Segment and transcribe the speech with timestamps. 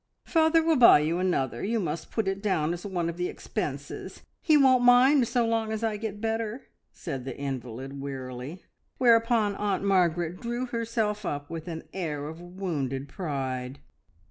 [0.25, 1.63] "Father will buy you another.
[1.63, 4.23] You must put it down as one of the expenses.
[4.41, 8.63] He won't mind so long as I get better," said the invalid wearily;
[8.97, 13.77] whereupon Aunt Margaret drew herself up with an air of wounded pride.